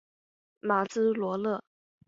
[0.61, 1.61] 马兹罗勒。